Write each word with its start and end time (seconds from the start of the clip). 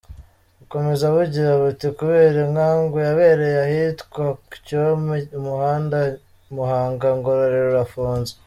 Bukomeza 0.59 1.05
bugira 1.15 1.51
buti 1.61 1.87
“Kubera 1.97 2.37
inkangu 2.47 2.95
yabereye 3.07 3.57
ahitwa 3.67 4.23
"Ku 4.49 4.55
Cyome", 4.67 5.15
umuhanda 5.39 5.97
Muhanga-Ngororero 6.55 7.67
urafunze. 7.73 8.33